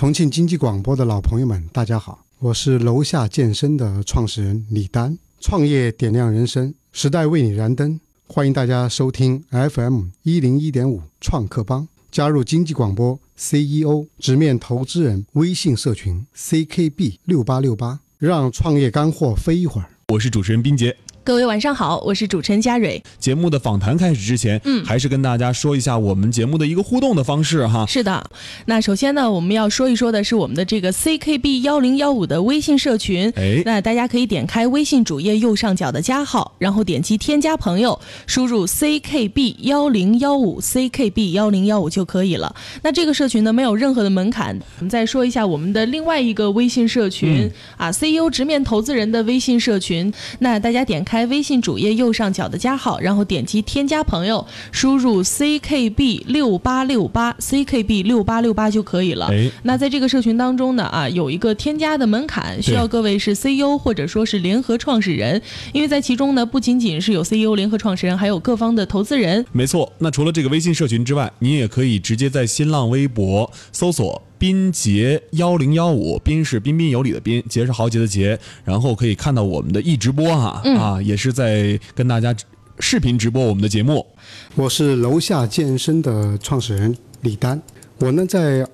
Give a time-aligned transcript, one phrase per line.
[0.00, 5.18] 重庆经济广播的老朋友们，大家好，我是楼下健身的创始人李丹。
[5.40, 19.90] 创业点亮人生，时代为你燃灯，欢迎大家收听 FM 一零一点五创客帮，加入经济广播 CEO 直面投资人微信社群 CKB 六八六八，让创业干货飞一会儿。
[20.08, 20.96] 我是主持人冰杰。
[21.22, 23.00] 各位晚上好，我是主持人佳蕊。
[23.18, 27.84] 节目的访谈开始之前，嗯，还是跟大家说一下我们节目的一个互动的方式哈。
[27.86, 28.30] 是的，
[28.64, 33.30] 那首先呢，我们要说一说的是我们的这个 CKB 幺零幺五的微信社群。
[33.36, 42.56] 哎，那大家可以点开微信主页右上角的加号，然后点击添加朋友，输入 CKB 幺零幺五 CKB 幺零幺五就可以了。
[42.82, 44.58] 那这个社群呢，没有任何的门槛。
[44.78, 50.12] 我们再说一下我们的另外一个微信社群啊，CEO 直面投资人的微信社群。
[50.38, 51.19] 那大家点开。
[51.20, 59.30] 开微信主页右上角的加号，然后点击添加朋友，输入 ckb 六八六八 ckb 六八六八就可以了。
[59.64, 65.42] 那在这个社群当中呢，啊，有一个添加的门槛，需要各位是 CEO 或者说是联合创始人，
[65.74, 69.44] 因为在其中呢，不仅仅是有 CEO 联合创始人，还有各方的投资人。
[69.52, 74.22] 没错，那除了这个微信社群之外，你也可以直接在新浪微博搜索。
[74.40, 82.34] 斌杰幺零幺五，斌是彬彬有礼的彬，杰是豪杰的杰，然后可以看到我们的一直播哈啊，也是在跟大家
[82.78, 84.06] 视频直播我们的节目。
[84.54, 87.60] 我是楼下健身的创始人李丹，
[87.98, 88.66] 我呢在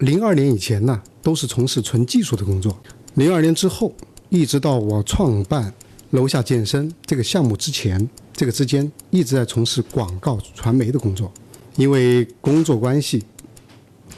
[0.00, 2.78] 零二年以前呢都是从事纯技术的工作，
[3.14, 3.94] 零二年之后
[4.28, 5.72] 一直到我创办
[6.10, 11.32] 楼下健身这个项目之前，这个之间一直在从事广告传媒的工作，
[11.76, 13.24] 因为工作关系，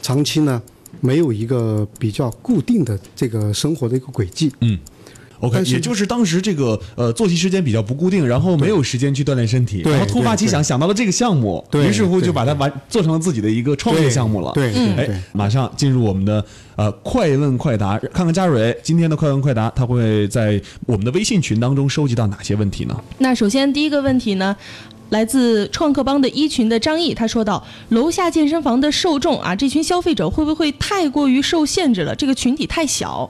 [0.01, 0.61] 长期呢。
[1.01, 4.51] 没有一个比较固定的这个生活的一个轨迹。
[4.61, 4.77] 嗯
[5.39, 14.51] ，OK，也就是当时这个呃作息时间比较不固定，然后没有时间去锻炼身体，然后突发奇想想到了这个项目，于是乎就把它完做成了自己的一个创业项目了。
[14.53, 16.43] 对，哎，马上进入我们的
[16.75, 23.01] 呃快问快答，看看佳蕊今天的快问快答，他会在我们的微信群当中收集到哪些问题呢？
[23.19, 24.55] 那首先第一个问题呢？
[25.09, 32.15] 来自创客帮的一群的张毅，他说到：“楼下健身房的受众啊，这群消费者会不会太过于受限制了？
[32.15, 33.29] 这个群体太小。”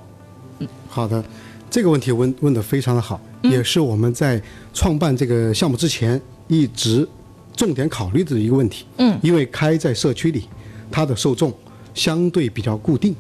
[0.60, 1.24] 嗯，好的，
[1.70, 4.42] 这个问题问问的非常的好，也是我们在
[4.74, 7.08] 创办这个项目之前一直
[7.56, 8.86] 重点考虑的一个问题。
[8.98, 10.44] 嗯，因为开在社区里，
[10.92, 11.54] 它的受众
[11.94, 13.16] 相对比较固定，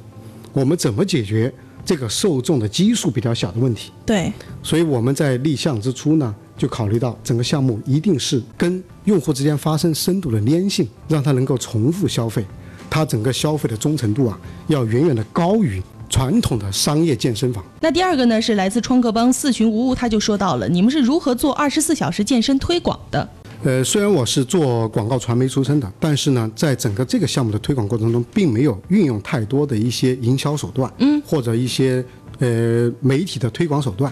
[0.52, 1.54] 我们怎么解决
[1.86, 3.92] 这个受众的基数比较小的问题？
[4.06, 6.36] 对，所以我们在立项之初呢。
[6.60, 12.46] 就考虑到整个项目一定是跟用户之间发生深度的粘性，让他能够重复消费，
[12.90, 14.38] 他整个消费的忠诚度啊，
[14.68, 17.64] 要远远的高于传统的商业健身房。
[17.80, 23.30] 那第二个呢，是来自创客帮四群无误，他就说到了，你们是如何做二十四小时健身推广的？
[23.64, 32.04] 呃，虽然我是做广告传媒出身的，但是呢，在整个这个项目的推广过程中，并没有运用太多的一些营销手段，嗯，或者一些
[32.40, 34.12] 呃媒体的推广手段，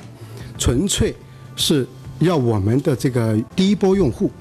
[0.58, 1.14] 纯粹
[1.58, 1.85] 是。
[2.19, 4.31] 要我们的这个第一波用户，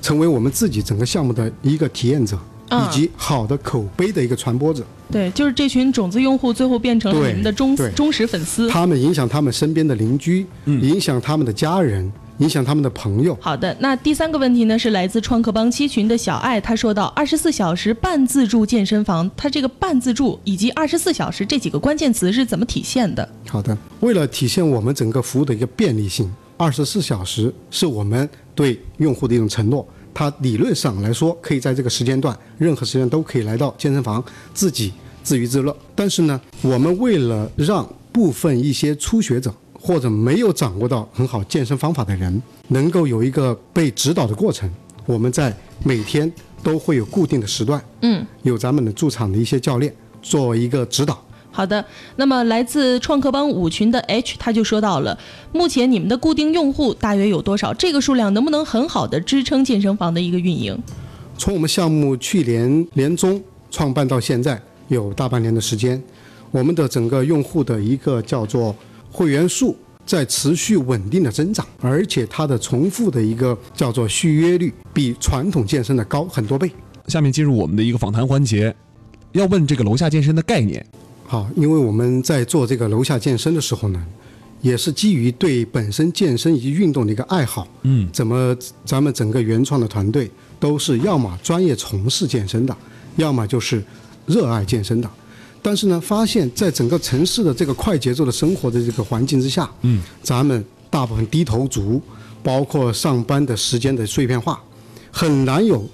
[0.00, 2.38] 成为我们自己整个项目的一个体验者，
[2.70, 4.84] 以及好的口碑的一个传播者。
[5.10, 8.68] 对，就是这群种子用户，最后变成了你们的忠忠实粉丝。
[8.68, 13.38] 他们影响他们身边的邻居，影响他们的家人，影响他们的朋友。
[13.40, 23.28] 好的，那第三个问题呢，是来自创客帮七群的小爱，他说到：二十四小时半自助健身房，它这个半自助以及二十四小时这几个关键词是怎么体现的？
[23.46, 26.28] 好的，为了体现我们整个服务的一个便利性。
[26.56, 34.24] 二十四小时是我们对用户的一种承诺，它理论上来说可以在这个时间段，任何时间都可以来到健身房
[34.54, 35.76] 自己自娱自乐。
[35.94, 44.70] 但是呢，我们为了让部分一些初学者或者没有掌握到很好健身方法的人，能够有一个被指导的过程，
[45.04, 51.22] 我们在每天都会有固定的时段，嗯，有咱们的驻场的一些教练做一个指导。
[51.56, 51.82] 好的，
[52.16, 55.18] 那么来自创客帮五群的 H 他就说到了，
[55.52, 57.72] 目前你们的固定用户大约有多少？
[57.72, 60.78] 这个数量能不能很好的支撑健身房的一个运营？
[61.38, 66.02] 从我们项目去年年中创办到现在，有大半年的时间，
[66.50, 68.76] 我们的整个用户的一个叫做
[69.10, 76.70] 会员数在持续稳定的增长，而且它的重复的一个叫做续约率比传统健身的高很多倍。
[77.08, 78.76] 下面进入我们的一个访谈环节，
[79.32, 80.84] 要问这个楼下健身的概念。
[81.28, 84.06] 好，因为我们在做这个楼下健身的时候呢，
[84.62, 87.66] 也是基于对本身健身以及运动的一个爱好。
[87.82, 90.30] 嗯，怎么咱们整个原创的团队
[90.60, 92.76] 都是要么专业从事健身的，
[93.16, 93.82] 要么就是
[94.24, 95.10] 热爱健身的。
[95.60, 102.00] 但是呢，发现在整个城市的这个快节奏的生活的这个环境之下，嗯，咱们大部分低头族，
[102.40, 104.62] 包括上班的时间的碎片化，
[105.10, 105.84] 很难有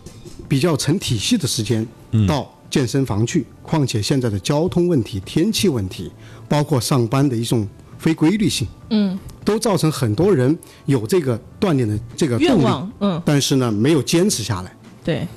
[0.46, 1.86] 比较成体系的时间
[2.28, 2.51] 到。
[2.72, 3.44] 健身房去。
[3.62, 6.10] 况且现在的交通问题、天气问题，
[6.48, 14.74] 包括上班的一种非规律性，嗯，都造成很多人有这个锻炼的这个愿望，嗯，但是呢，没有坚持下来。
[15.04, 15.28] 对，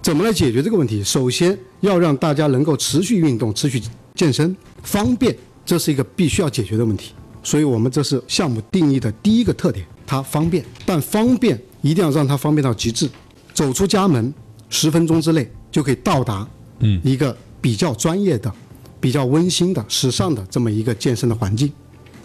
[0.00, 1.02] 怎么来解决这个问题？
[1.02, 3.82] 首先要让大家能够持续运动、持续
[4.14, 5.36] 健身，方便，
[5.66, 7.12] 这是一个必须要解决的问题。
[7.42, 13.10] 所以我们这是项目定义的第一个特点，它方便，但方便一定要让它方便到极致。
[13.52, 14.32] 走出家门，
[14.70, 16.48] 十分钟之内就可以到达，
[16.80, 18.52] 嗯，一个比较专业的、
[19.00, 21.72] 比较温馨的、时尚的这么一个健身的环境，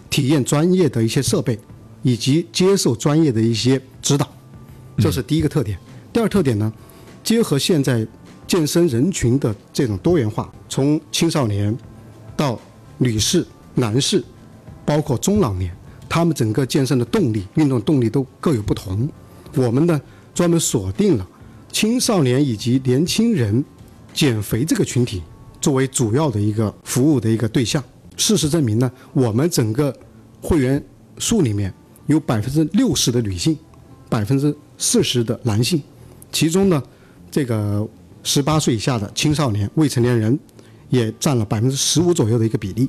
[0.08, 1.58] 体验专业的一些设备，
[2.02, 4.28] 以及接受专业的一些指导，
[4.98, 5.78] 这是第一个特点。
[6.12, 6.72] 第二特点呢，
[7.22, 8.06] 结合现在
[8.46, 11.76] 健身人群的这种多元化，从青少年
[12.36, 12.60] 到
[12.98, 14.22] 女士、男士，
[14.84, 15.74] 包括中老年，
[16.08, 19.08] 他们整个健身的动力、运动动力都各有不同。
[19.54, 20.00] 我们呢？
[20.32, 21.28] 专门锁定了
[21.72, 23.62] 青少年以及年轻人
[24.12, 25.22] 减肥这个群体
[25.60, 27.82] 作为主要的一个服务的一个对象。
[28.16, 29.94] 事实证明呢，我们整个
[30.40, 30.82] 会员
[31.18, 31.72] 数里面
[32.06, 33.58] 有百分之六十的女性，
[34.08, 35.82] 百分之四十的男性，
[36.30, 36.82] 其中呢，
[37.30, 37.88] 这个
[38.22, 40.38] 十八岁以下的青少年、未成年人
[40.88, 42.88] 也占了百分之十五左右的一个比例。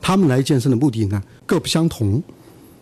[0.00, 2.22] 他们来健身的目的呢各不相同，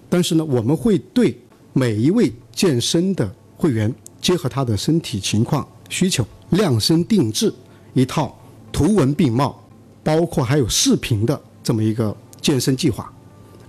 [0.08, 1.38] 但是呢，我们会对
[1.72, 3.94] 每一位健身的会员。
[4.24, 7.52] 结合他的身体情况需求，量身定制
[7.94, 8.36] 一套
[8.70, 9.58] 图文并茂，
[10.02, 13.10] 包括还有视频的这么一个健身计划，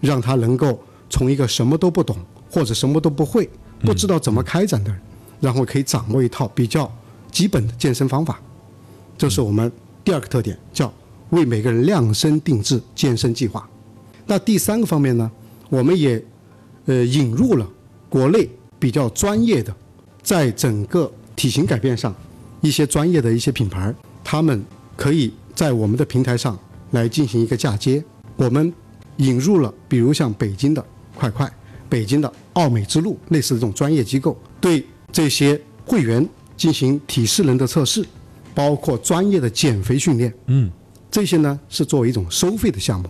[0.01, 0.77] 让他能够
[1.09, 2.17] 从一个什么都不懂
[2.51, 3.49] 或者什么都不会、
[3.81, 4.99] 不知道怎么开展的人，
[5.39, 6.91] 然后可以掌握一套比较
[7.31, 8.39] 基本的健身方法。
[9.17, 9.71] 这是我们
[10.03, 10.91] 第二个特点，叫
[11.29, 13.67] 为每个人量身定制健身计划。
[14.25, 15.31] 那第三个方面呢，
[15.69, 16.21] 我们也
[16.85, 17.67] 呃引入了
[18.09, 19.73] 国内比较专业的。
[20.21, 22.11] 在整个体型改变上，
[22.59, 23.93] 一些专业的一些品牌，
[24.25, 24.65] 他们
[24.97, 26.59] 可以在我们的平台上
[26.91, 28.03] 来进行一个嫁接。
[28.35, 28.73] 我们
[29.17, 30.83] 引入了，比如像北京的
[31.13, 31.49] 快快、
[31.87, 36.27] 北京的奥美之路类似这种专业机构，对这些会员
[36.57, 38.03] 进行体适能的测试，
[38.55, 40.33] 包括专业的减肥训练。
[40.47, 40.71] 嗯，
[41.11, 43.07] 这些呢是作为一种收费的项目，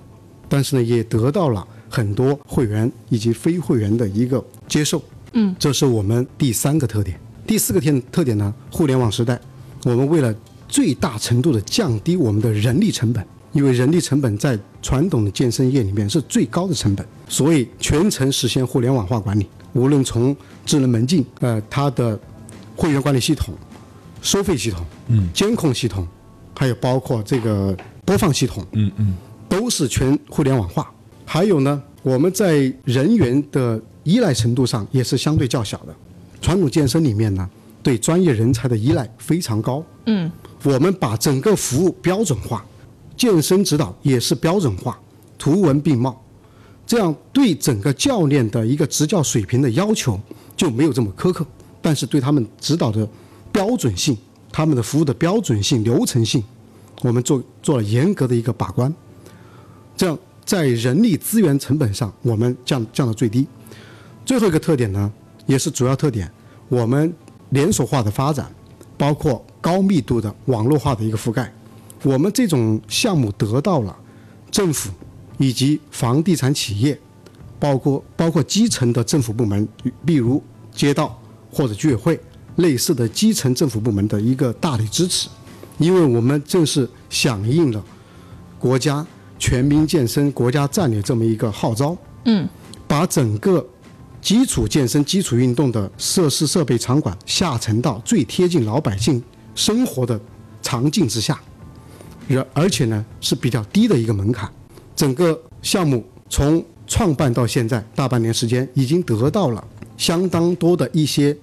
[0.50, 5.02] 但是呢也得到了很多会员以及非会员的一个接受。
[5.32, 7.18] 嗯，这是我们第三个特点。
[7.48, 8.54] 第四个特特点呢？
[8.70, 9.40] 互联网时代，
[9.86, 10.34] 我们为了
[10.68, 19.48] 最大程度的降低我们的人力成本，因为人力成本在传统的健身业里面是最高的成本，所以全程实现互联网化管理。
[19.74, 20.36] 无论从
[20.66, 22.18] 智能门禁，呃，它的
[22.76, 23.54] 会员管理系统、
[24.22, 24.86] 收费系统、
[25.34, 26.08] 监控系统，
[26.58, 27.76] 还有包括这个
[28.06, 29.16] 播放系统，嗯嗯，
[29.50, 30.90] 都是全互联网化。
[31.26, 35.94] 还有呢，我们在人员的依赖程度上也是相对较小的，
[36.42, 37.50] 传统健身里面呢，
[37.84, 39.84] 对专业人才的依赖非常高。
[40.06, 40.32] 嗯，
[40.64, 42.66] 我们把整个服务标准化，
[43.16, 45.00] 健身指导也是标准化，
[45.38, 46.20] 图文并茂，
[46.88, 50.20] 这样对整个教练的一个执教水平的要求
[50.58, 51.46] 就没有这么苛刻，
[51.82, 53.08] 但是对他们指导的
[53.52, 54.18] 标准性、
[54.52, 56.44] 他们的服务的标准性、流程性，
[57.02, 58.94] 我们做做了严格的一个把关，
[59.96, 63.46] 这样在人力资源成本上我们降降到最低。
[64.26, 65.12] 最后一个特点呢，
[65.46, 66.32] 也是主要特点，
[66.68, 67.14] 我们
[67.52, 68.52] 连锁化的发展，
[68.98, 71.52] 包括高密度的网络化的一个覆盖，
[72.04, 73.98] 我们这种项目得到了
[74.52, 74.92] 政府
[75.40, 76.96] 以及房地产企业，
[77.58, 79.68] 包括包括基层的政府部门，
[80.06, 80.40] 比如
[80.72, 81.20] 街道
[81.52, 82.20] 或者居委会
[82.58, 85.28] 类似的基层政府部门的一个大力支持，
[85.80, 87.84] 因为我们正是响应了
[88.60, 89.04] 国家
[89.40, 92.48] 全民健身国家战略这么一个号召，嗯，
[92.88, 93.66] 把整个。
[94.22, 99.24] 基础健身、基础运动的设施设备场馆下沉到最贴近老百姓
[99.56, 100.20] 生活的
[100.62, 101.42] 场景之下，
[102.30, 104.52] 而而且呢是比较低的一个门槛。
[104.96, 111.36] 整个项目从创办到现在大半年时间，已经得到了相当多的一些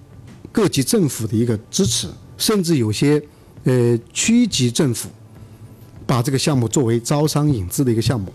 [0.51, 3.21] 各级政府的一个支持，甚至有些
[3.63, 5.09] 呃区级政府
[6.05, 8.31] 把这个项目作为招商引资的一个项目，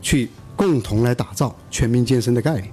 [0.00, 2.70] 去共同来打造全民健身的概念。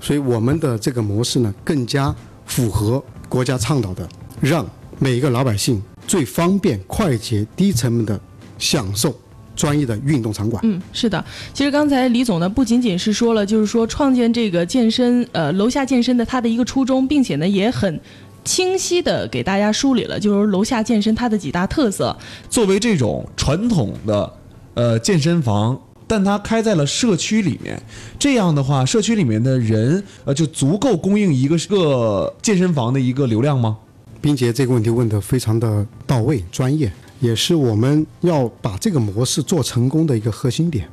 [0.00, 2.14] 所以我们的这个模式呢，更加
[2.46, 4.08] 符合国家倡导的，
[4.40, 4.64] 让
[4.98, 8.20] 每一个老百姓最方便、快捷、低成本的
[8.58, 9.14] 享受
[9.54, 10.60] 专业的运动场馆。
[10.64, 11.24] 嗯，是的。
[11.54, 18.00] 其实刚才李总呢，不仅仅是说了，就是说创建这个健身，呃，楼下健身的它的一个初衷，并且呢，也很
[18.44, 22.16] 清晰的给大家梳理了，就是楼下健身它的几大特色。
[22.50, 24.32] 作为这种传统的，
[24.74, 25.80] 呃，健身房。
[26.10, 27.78] 但它开在了社区里面，
[28.18, 33.76] 这样的话，社区里面的人呃就足够供应一个个健身房的一个流量吗？
[34.20, 36.92] 冰杰这个问题问得非常的到位专业。
[37.20, 40.88] 也是我们要把这个模式做成功的一个核心点。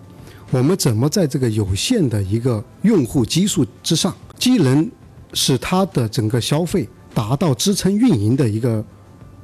[0.49, 4.89] 我们怎么在这个有限的一个用户基数之上，既能
[5.33, 8.83] 使它的整个消费达到支撑运营的一个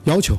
[0.06, 0.36] 要求，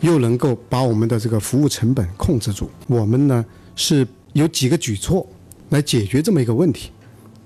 [0.00, 2.68] 又能够把我们的这个服务成本控制住？
[2.86, 3.42] 我们呢
[3.74, 5.26] 是有几个举措
[5.70, 6.90] 来解决这么一个问题。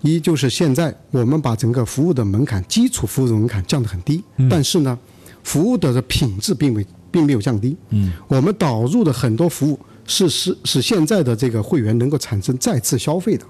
[0.02, 4.98] 一就是现在我们把整个服务的门槛，基础服务的门槛降得很低，但是呢，
[5.42, 7.76] 服务的品质并没并没有降低。
[7.90, 13.44] 嗯，我们导入的很多服务是使使现在的这个会员能够产生再次消费的，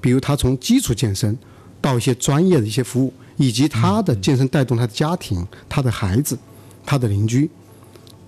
[0.00, 1.38] 比如他从基础健身
[1.80, 6.36] 到一些专业的一些服务，以及他的健身带动他的家庭、他的孩子、
[6.84, 7.48] 他的邻居，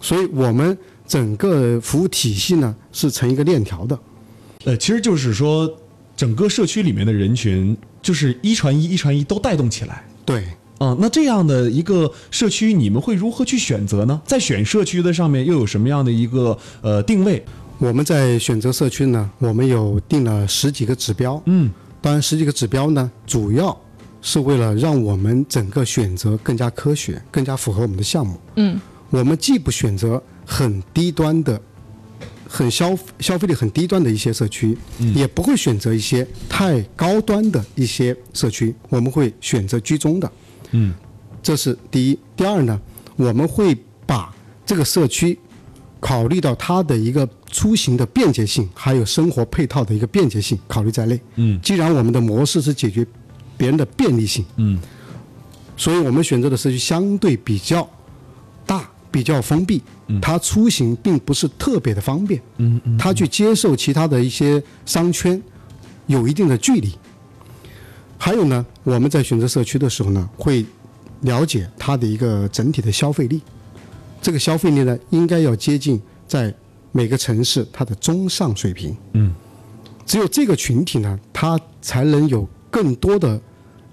[0.01, 0.79] 所以我们
[1.09, 3.99] 整个服务体系呢是成一个链条的。
[4.65, 5.69] 呃，其实就是说。
[6.17, 10.05] 整个社区里面的人群就是一传一，一传一都带动起来。
[10.25, 10.45] 对，
[10.79, 14.21] 啊，那这样的一个社区，你们会如何去选择呢？
[14.25, 17.45] 在选社区的上面又有什么样的一个呃定位？
[17.79, 21.43] 我们在选择社区呢，我们有定了十几个指标。
[21.47, 23.77] 嗯，当然十几个指标呢，主要
[24.23, 28.39] 是为了让我们整个选择更加科学，更加符合我们的项目。
[28.57, 28.81] 嗯，
[29.11, 31.61] 我们既不选择很低端的。
[32.55, 34.79] 很消消费力很低端的一些社区，
[35.13, 40.33] 也不会选择一些太高端的一些社区，我们会选择居中的。
[40.71, 40.95] 嗯，
[41.43, 42.19] 这是第一。
[42.37, 42.81] 第二呢，
[43.17, 44.33] 我们会把
[44.65, 45.37] 这个社区
[45.99, 51.21] 考虑到它的一个出行的便捷性，还有生活配套的一个便捷性考虑在内。
[51.35, 53.05] 嗯，既然我们的模式是解决
[53.57, 54.79] 别人的便利性，嗯，
[55.77, 57.91] 所以我们选择的社区相对比较
[58.65, 58.89] 大。
[59.15, 59.81] 比较封闭，
[60.21, 65.41] 他出行并不是特别的方便，嗯嗯，它去接受其他的一些商圈，
[66.09, 66.93] 有一定的距离。
[68.19, 70.67] 还有呢，我们在选择社区的时候呢，会
[71.21, 73.41] 了解它的一个整体的消费力，
[74.21, 76.53] 这个消费力呢，应该要接近在
[76.91, 79.33] 每个城市它的中上水平，嗯，
[80.05, 83.41] 只有这个群体呢，它才能有更多的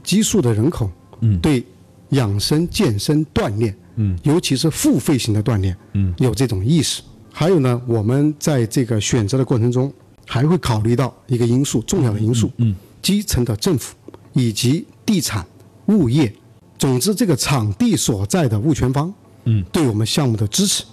[0.03, 1.63] 基数的人口，嗯，对
[2.09, 3.77] 养生、健身、锻炼。
[4.01, 7.03] 嗯，尤其是付费型的锻炼，嗯，有这种意识。
[7.31, 9.93] 还有呢，我们在这个选择的过程中，
[10.25, 13.95] 还会考虑到一个因素，重要的因素，嗯，基层的政府
[14.33, 15.45] 以及地产
[15.85, 16.33] 物业，
[16.79, 19.13] 总之这个场地所在的物权方，
[19.45, 20.83] 嗯，对我们项目的支持，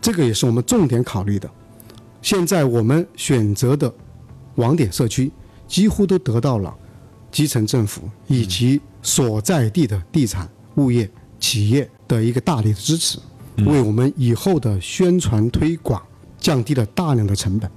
[0.00, 1.50] 这个也是我们重点考虑的。
[2.22, 3.92] 现在我们选择的
[4.54, 5.32] 网点社区，
[5.66, 6.72] 几乎都得到了
[7.32, 11.10] 基层政府以及所在地的地产物业
[11.42, 11.86] 企业。
[12.08, 13.18] 的一个大力的支持，
[13.64, 16.02] 为我们以后的宣传推广
[16.38, 17.70] 降低了大量的成本。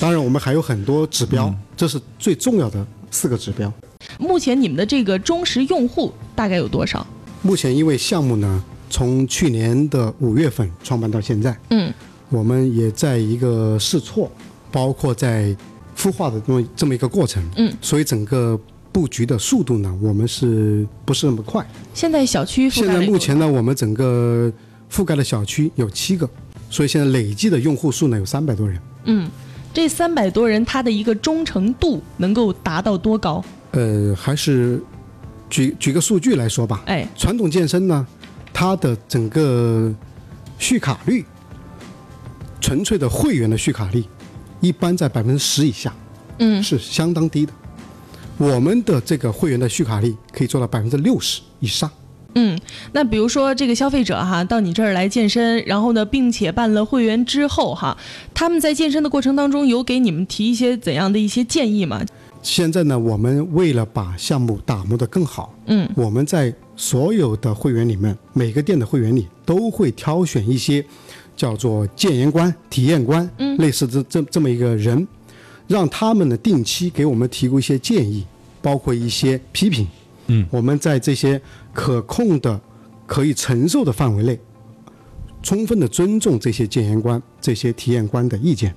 [0.00, 3.70] 当然，我们还有很多指标，这是最重要的四个指标。
[4.18, 7.06] 目前你们的这个忠实用户大概有多少？
[7.42, 11.92] 目前因为项目呢，从去年的五月份创办到现在，嗯，
[12.30, 14.32] 我们也在一个试错，
[14.70, 15.54] 包括在
[15.94, 18.58] 孵化的这么这么一个过程，嗯，所以整个。
[18.92, 21.66] 布局的速度呢，我们是不是那么快？
[21.94, 24.52] 现在小区现在目前呢，我们整个
[24.90, 26.28] 覆盖的小区有七个，
[26.68, 28.78] 所以现在累计的用户数呢有三百多人。
[29.04, 29.30] 嗯，
[29.72, 33.42] 这三百多人他的一个忠诚度能够达到多高？
[33.70, 34.82] 呃，还是
[35.48, 36.82] 举举个数据来说吧。
[36.84, 38.06] 哎，传统健身呢，
[38.52, 39.90] 它的整个
[40.58, 41.24] 续卡率，
[42.60, 44.04] 纯粹的会员的续卡率，
[44.60, 45.94] 一般在百分之十以下，
[46.38, 47.52] 嗯，是相当低的。
[48.38, 51.90] 我们的这个会员的续卡率可以做到百分之六十以上。
[52.34, 52.58] 嗯，
[52.92, 57.96] 那比如说这个消费者哈，到你这儿来健身，然后呢，并且办了会员之后哈，
[58.32, 62.02] 他们在健身的过程当中有给你们提一些怎样的一些建议吗？
[62.42, 70.82] 现在呢，我们为了把项目打磨得更好，嗯，我们在所有的会员里面，每个店的会员里都会挑选一些
[71.36, 75.06] 叫做建言官、体验官，嗯，类似这这这么一个人。
[75.66, 78.26] 让他们呢定期给我们提供一些建议，
[78.60, 79.86] 包括一些批评。
[80.26, 81.40] 嗯，我们在这些
[81.72, 82.60] 可控的、
[83.06, 84.38] 可以承受的范围内，
[85.42, 88.74] 充分的尊重这些检验官、这些体验官的意见，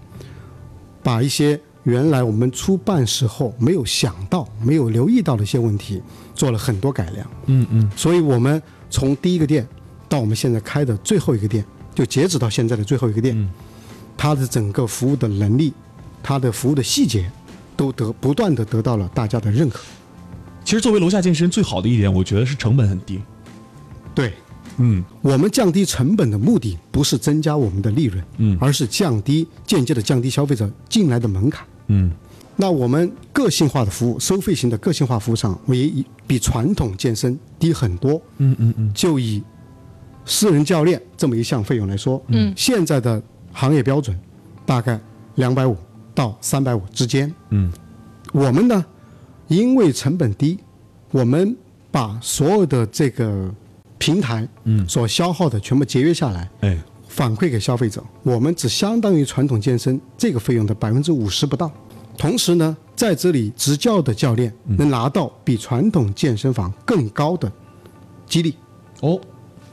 [1.04, 6.02] 把一些原来我们初办时候没有想到、没有留意到的一些问题，
[6.34, 7.30] 做了很多改良。
[7.46, 7.92] 嗯嗯。
[7.96, 9.68] 所以我们从第一个店
[10.10, 11.64] 到我们现在开的最后一个店，
[11.94, 13.50] 就截止到现在的最后一个店，
[14.18, 15.72] 它的整个服务的能力。
[16.28, 17.32] 它的服务的细节，
[17.78, 19.82] 都得不断的得到了大家的认可。
[20.64, 23.22] 其实作为楼下健身最好的一点，我觉得是成本很低。
[24.16, 24.34] 对，
[24.78, 31.64] 嗯，我们降低成本的目的不是增加我们的利润，嗯，而是降低间接的降低消费者进来的门槛。
[31.90, 32.12] 嗯，
[32.56, 38.20] 那我们个性化的服务，收费型的个性化服务上，也比传统健身低很多。
[38.40, 39.44] 嗯嗯嗯，就以
[40.26, 43.22] 私人教练这么一项费用来说，嗯，现在的
[43.54, 44.20] 行业标准
[44.66, 45.00] 大概
[45.36, 45.78] 两百五
[46.16, 47.32] 到三百五之间。
[47.50, 47.72] 嗯，
[48.34, 48.84] 我们呢，
[49.48, 50.58] 因为成本低，
[51.12, 51.56] 我们
[51.92, 53.54] 把所有的这个
[54.00, 54.88] 平台嗯。
[54.88, 61.70] 所消耗的全部节约下来，哎，反馈给消费者，我们只相当于传统健身这个费用的百分之五十不到。
[62.18, 67.52] 同时呢，在这里执教的教练能拿到比传统健身房更高的
[68.26, 68.56] 激励。
[69.02, 69.20] 哦，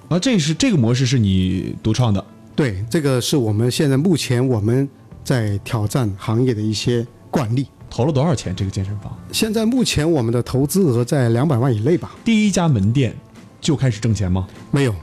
[0.09, 2.25] 啊，这是这个模式是你独创的，
[2.57, 4.89] 对，这个是我们现在目前我们
[5.25, 7.67] 在挑战行业的一些惯例。
[7.91, 8.57] 投了多少钱？
[8.57, 12.13] 这个健身房现在目前我们的投资额在两百万以内吧？
[12.25, 13.15] 第一家门店
[13.61, 14.49] 就开始挣钱吗？
[14.71, 14.95] 没有。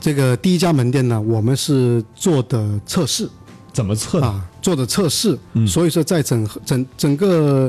[0.00, 3.28] 这个第一家门店呢，我们是做的测试
[3.72, 4.26] 怎么测的？
[4.28, 5.36] 啊，做的测试。
[5.54, 7.68] 嗯所以说在整整整个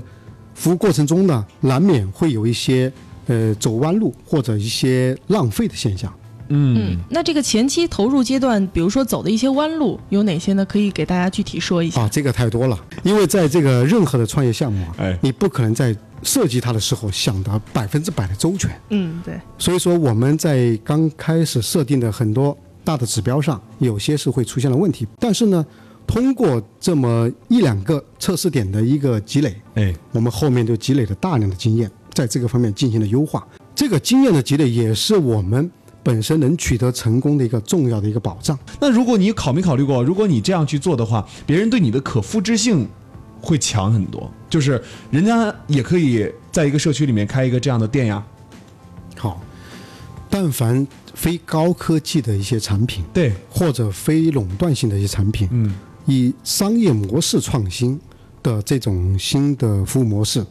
[0.54, 2.94] 服务过程中呢，难免会有一些
[3.26, 6.14] 呃走弯路或者一些浪费的现象。
[6.50, 10.66] 嗯嗯，那这个前期投入阶段，比如说走的一些弯路有哪些呢？
[10.66, 12.02] 可以给大家具体说一下。
[12.02, 18.70] 啊，这个太多了，因为在这个任何的创业项目啊，哎你不可能在设计它的时候想得百分之百的周全。
[18.90, 25.08] 嗯，对，所以说我们在刚开始设定的很多大的指标上，有些是会出现了问题。
[25.20, 25.66] 但是呢，
[26.08, 33.46] 通过这么一两个测试点的一个积累，哎，我们后面就积累了大量的经验，在这个方面进行了优化。
[33.76, 35.70] 这个经验的积累也是我们
[36.08, 38.58] 本身能取得成功的一个重要的一个保障。
[38.80, 42.88] 那如果你考没考虑过，如果你这样去做的话，别人对你的可复制性
[43.42, 48.26] 会强很多，就是人家也可以在一个社区里面开一个这样的店呀。
[49.18, 49.44] 好，
[50.30, 58.00] 但凡非高科技的一些产品，对，或者非垄断性的一些产品，嗯，以商业模式创新
[58.42, 60.46] 的这种新的服务模式，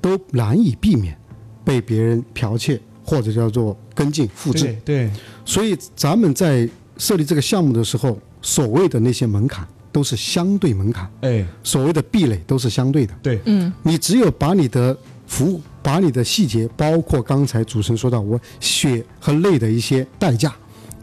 [0.00, 1.18] 都难以避免
[1.64, 4.66] 被别人剽窃或者叫做跟进复制。
[4.66, 5.10] 对对，
[5.44, 13.12] 所以咱们在设立这个项目的时候，所谓的那些门槛都是相对门槛，哎，所谓的壁垒都是相对的。
[13.20, 20.54] 对，嗯你只有把你的服务、把你的细节，包括刚才主持人说到我血和泪的一些代价，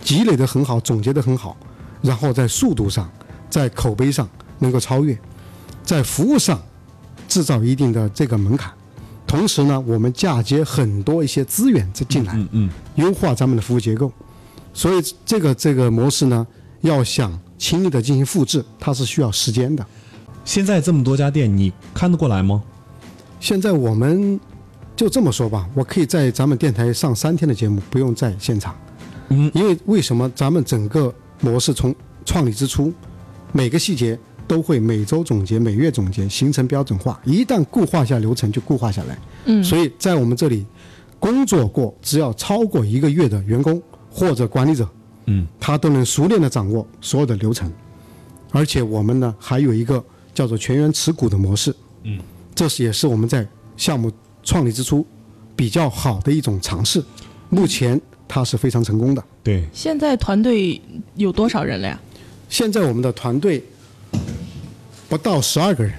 [0.02, 1.58] 积累的很好，总结的很好，
[2.02, 3.12] 然后在速度上、
[3.50, 4.30] 在口碑上
[4.60, 5.18] 能够超越，
[5.84, 6.62] 在服务上
[7.28, 8.72] 制造一定的这个门槛。
[9.28, 14.10] 同时呢，我们嫁接很多一些资源再进来，嗯嗯，优化咱们的服务结构。
[14.74, 16.48] 所以这个这个模式呢，
[16.82, 19.86] 要想轻易的进行复制，它是需要时间的。
[20.46, 22.64] 现在这么多家店，你看得过来吗？
[23.40, 24.40] 现在我们
[24.96, 28.74] 就这么说吧，我可以在咱们电台上三天的节目，不用在现场。
[29.30, 32.94] 嗯，因为为什么咱们整个模式从创立之初，
[33.52, 37.20] 每个细节都会每周总结、每月总结，形成标准化。
[37.26, 39.18] 一旦固化下流程，就固化下来。
[39.46, 40.66] 嗯，所以在我们这里
[41.20, 44.90] 工作过只要超过一个月的员工或者管理者，
[45.26, 47.72] 嗯，他都能熟练的掌握所有的流程。
[48.52, 52.20] 而且我们呢还有一个叫做全员持股的模式，嗯，
[52.56, 54.10] 这是也是我们在项目
[54.42, 55.06] 创立之初
[55.56, 57.04] 比较好的一种尝试。
[57.50, 59.24] 目前它是非常成功的。
[59.44, 60.82] 对，现在团队
[61.16, 62.00] 有多少人了呀？
[62.50, 63.62] 现在我们的团队
[65.10, 65.94] 不到十二个人，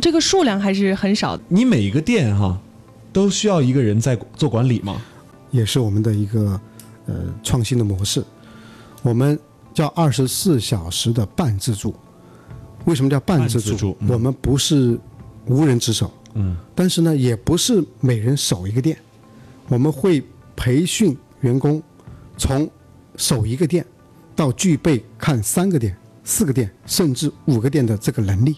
[0.00, 1.42] 这个数量还是很少的。
[1.48, 2.58] 你每一个店哈，
[3.12, 5.02] 都需要一个人在做管理吗？
[5.50, 6.60] 也是我们的一个
[7.06, 8.22] 呃创新的模式。
[9.02, 9.38] 我们
[9.74, 11.94] 叫二十四小时的半自助。
[12.84, 13.70] 为什么叫半自助？
[13.70, 14.98] 自助嗯我们不是
[15.46, 18.96] 无人值守，嗯，但是呢，也不是每人守一个店。
[19.68, 20.22] 我们会
[20.54, 21.82] 培训员工
[22.36, 22.70] 从
[23.16, 23.84] 守一个店
[24.36, 25.96] 到具备看三个店、
[26.28, 28.54] 四个店甚至五个店的这个能力，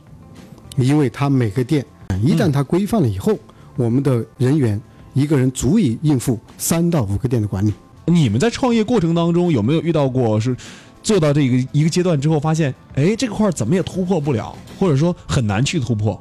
[0.77, 1.87] 因为它每个店
[2.21, 3.39] 一旦它规范了以后，
[3.77, 4.79] 我们的人员
[5.15, 7.73] 一个人足以应付三到五个店的管理。
[8.07, 10.55] 你们在创业过程当中有没有遇到过是
[11.01, 16.21] 做到这个一个阶段之后，发现哎这个块儿怎么也突破不了，或者说很难去突破？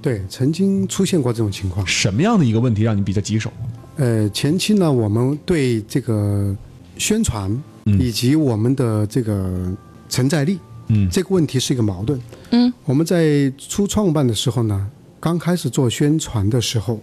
[0.00, 1.84] 对，曾经出现过这种情况。
[1.84, 3.52] 什么样的一个问题让你比较棘手？
[3.96, 6.56] 呃，前期呢，我们对这个
[6.96, 7.50] 宣传
[7.86, 9.76] 嗯以及我们的这个
[10.08, 12.20] 承载力嗯这个问题是一个矛盾。
[12.50, 17.00] 嗯，我们在初创办的时候呢，刚开始做宣传的时候，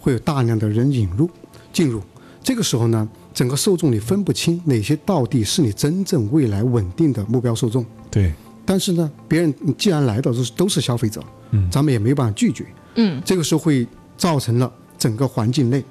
[0.00, 1.28] 会有大量的人引入
[1.72, 2.02] 进入，
[2.42, 7.84] 这个时候呢，整个受众你分不清哪些到底是你真正未来稳定的目标受众。
[8.10, 8.32] 对，
[8.64, 12.66] 但是呢，别人既然来到都是都是消费者，嗯咱们也没办法拒绝。
[12.96, 15.82] 嗯，这个时候会造成了整个环境内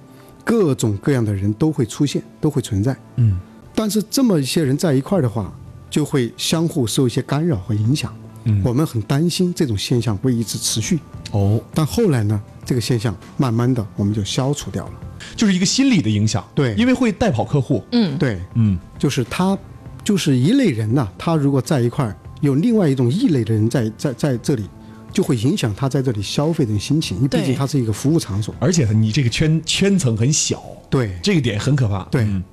[0.44, 2.96] 各种各样的人都会出现，都会存在。
[3.15, 3.39] 嗯
[3.74, 5.52] 但是这么一些人在一块儿的话，
[5.91, 8.12] 就会相互受一些干扰和影响。
[8.45, 10.99] 嗯我们很担心这种现象会一直持续。
[11.32, 14.93] 哦，但后来呢，这个现象慢慢的我们就消除掉了。
[15.36, 16.43] 就是一个心理的影响。
[16.56, 17.84] 对因为会带跑客户。
[17.91, 19.56] 嗯，对，嗯，就是他，
[20.04, 24.65] 就是一类人呐、他如果在一块儿有另外一种异类的人在在在这里，
[25.13, 28.56] 就会影响他在这里消费的心情，因为毕竟它是一个服务场所。
[28.60, 32.04] 而且你这个圈圈层很小，对这个点很可怕。
[32.06, 32.43] 对嗯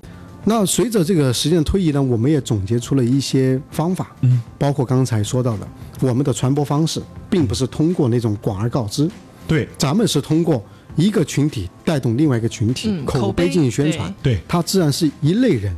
[0.49, 5.69] 那随着这个时间的推移呢，我们也总结出了一些方法，嗯，包括刚才说到的，
[6.01, 9.07] 我们的传播方式并不是通过那种广而告之，
[9.47, 10.65] 对咱们是通过
[10.97, 15.77] 一个群体带动另外一个群体，嗯口口碑碑进行宣传，对它自然是一类人，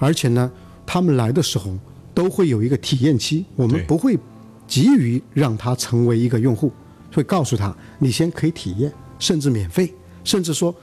[0.00, 0.50] 而且呢，
[0.84, 1.72] 他们来的时候
[2.12, 4.18] 都会有一个体验期，我们不会
[4.66, 6.72] 急于让他成为一个用户，
[7.14, 10.74] 会告诉他你先可以体验，甚至免费，甚至说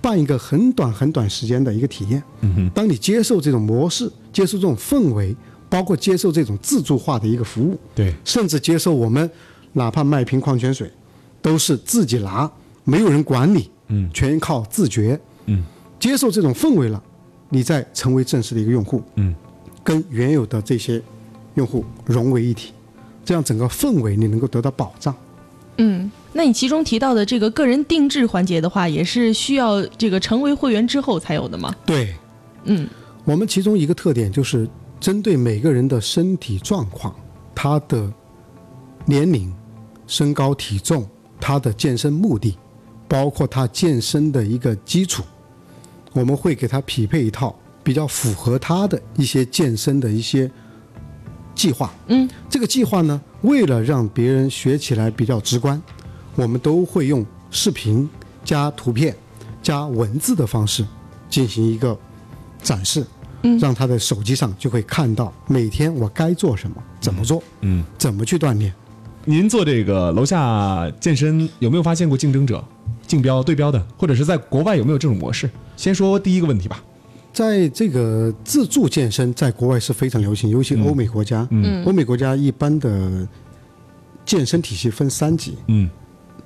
[0.00, 2.22] 办一个很短很短时间的一个体验。
[2.40, 5.34] 嗯哼，当你接受这种模式，接受这种氛围，
[5.68, 9.30] 包括接受这种自助化的一个服务，对甚至接受我们
[9.72, 10.90] 哪怕卖瓶矿泉水，
[11.42, 12.50] 都是自己拿，
[12.84, 15.18] 没有人管理，嗯全靠自觉。
[15.46, 15.64] 嗯
[15.98, 17.02] 接受这种氛围了，
[17.48, 19.34] 你再成为正式的一个用户，嗯
[19.82, 21.02] 跟原有的这些
[21.54, 22.72] 用户融为一体，
[23.24, 25.14] 这样整个氛围你能够得到保障。
[25.78, 31.74] 嗯，那你其中提到的这个个人定制环节的话，也是需要这个成为会员之后才有的吗？
[31.86, 32.14] 对
[32.64, 32.88] 嗯
[33.24, 37.14] 我们其中一个特点就是针对每个人的身体状况、
[37.54, 38.12] 他的
[39.04, 39.54] 年龄、
[40.06, 41.06] 身高体重、
[41.40, 42.56] 他的健身目的，
[43.06, 45.22] 包括他健身的一个基础，
[46.12, 50.50] 我们会给他匹配一套比较符合他的一些健身的一些
[51.54, 51.92] 计划。
[52.08, 55.80] 嗯，这个计划呢，为了让别人学起来比较直观，
[56.34, 58.08] 我们都会用视频
[58.44, 59.14] 加图片
[59.62, 60.84] 加文字的方式
[61.28, 61.96] 进行一个
[62.62, 63.06] 展示，
[63.42, 67.84] 嗯让他的手机上就会看到每天我该做什么，怎么做，嗯。
[67.96, 68.72] 怎么去锻炼。
[69.24, 72.64] 您做这个楼下健身有没有发现过竞争者、
[73.06, 75.50] 竞标对标的，或者是在国外有没有这种模式？
[75.76, 76.82] 先说第一个问题吧。
[77.38, 81.46] 在这个自助健身，在国外是非常流行，尤其欧美国家。
[81.52, 81.84] 嗯。
[81.84, 83.28] 欧美国家一般的
[84.26, 85.88] 健身体系分三级：嗯。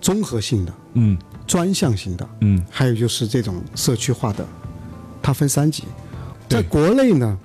[0.03, 1.17] 综合性的、嗯。
[1.47, 2.63] 专项型的，嗯。
[2.69, 4.47] 还有就是这种社区化的，
[5.23, 5.85] 它分三级。
[6.47, 7.39] 在国内呢，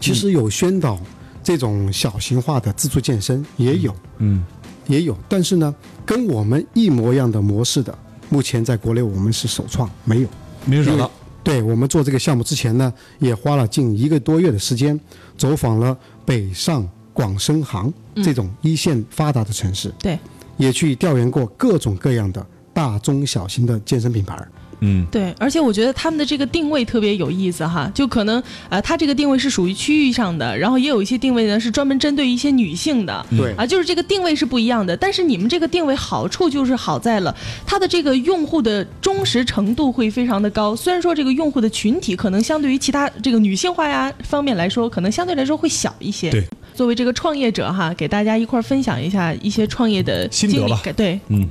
[0.00, 0.98] 其实有宣导
[1.42, 3.94] 这种小型化的自助健身，也有。
[4.16, 4.42] 嗯。
[4.86, 5.74] 也有，但是呢，
[6.06, 7.98] 跟我们一模一样的模式的，
[8.30, 10.28] 目前在国内我们是首创，没有。
[10.64, 11.10] 没有找到。
[11.44, 14.98] 对我们做这个项目之前呢，也花了近一个多月的时间，
[15.36, 20.18] 走访了北上广深杭这种一线发达的城市，对
[20.56, 24.36] 也去调研过各种各样的大中小型的健身品牌。
[24.84, 33.24] 嗯对，而且我觉得他们的这个定位特别有意思哈，就可能呃，它这个定位是属于区域上的，然后也有一些定位呢是专门针对一些女性的。
[33.30, 37.32] 对啊，就是这个定位是不一样的，但是你们这个定位好处就是好在了，
[37.64, 38.84] 它的这个用户的
[39.22, 40.74] 忠实程度会非常的高。
[40.74, 46.28] 虽然说这个用户的群体可能相对于其他这个女性化呀方面来说，可能相对来说会小一些。
[46.28, 50.82] 对，作为这个创业者哈，给大家一块儿分享一下一些创业的心得吧。
[50.96, 51.48] 对，嗯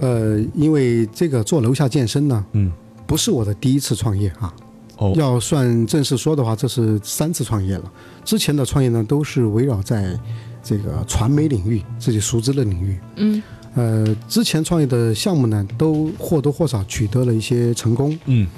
[0.00, 2.72] 呃，因为这个做楼下健身呢，嗯
[3.06, 4.52] 不是我的第一次创业啊。
[4.98, 7.84] 哦要算正式说的话，这是三次创业了。
[8.24, 10.18] 之前的创业呢，都是围绕在
[10.64, 12.98] 这个传媒领域，自己熟知的领域。
[13.14, 13.40] 嗯
[13.76, 18.48] 呃，之前创业的项目呢，都或多或少取得了一些成功，嗯。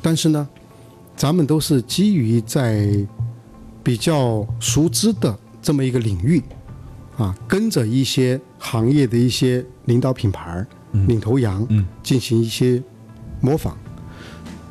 [0.00, 0.48] 但是呢，
[1.14, 2.88] 咱们都是基于在
[3.84, 6.42] 比较熟知的这么一个领域，
[7.18, 10.66] 啊，跟着一些行业的一些领导品牌、
[11.06, 11.86] 领头羊，嗯。
[12.02, 12.82] 进行一些
[13.42, 13.76] 模仿。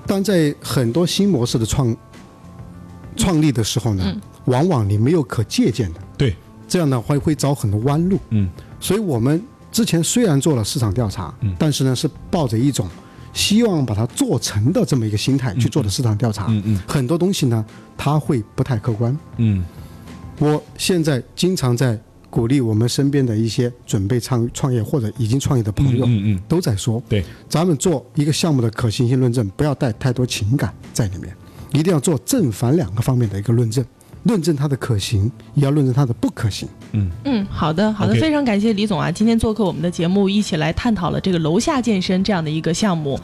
[0.08, 1.96] 但在很多新模式的创
[3.16, 6.36] 创立的时候呢，往往你没有可借鉴的，对。
[6.68, 8.18] 这样呢会会找很多弯路。
[8.32, 8.50] 嗯。
[8.80, 9.40] 所以我们
[9.72, 11.56] 之前虽然做了市场调查，嗯。
[11.58, 12.88] 但是呢是抱着一种
[13.34, 16.48] 希望把它做成的这么一个心态去做的市场调查。
[16.50, 17.66] 嗯嗯很多东西呢，
[17.98, 19.18] 它会不太客观。
[19.38, 19.64] 嗯。
[20.40, 26.42] 我现在经常在鼓励我们身边的一些准备创创业或者已经创业的朋友，嗯嗯。
[26.48, 27.24] 都在说，对。
[27.48, 31.36] 咱们做一个项目的可行性论证，不要带太多情感在里面，
[31.74, 33.86] 一定要做正反两个方面的一个论证，
[34.24, 36.68] 论证它的可行，也要论证它的不可行。
[36.92, 43.20] 嗯嗯，好的，好的非常感谢李总啊，今天做客我们的节目，一起来探讨了这个楼下健身这样的一个项目。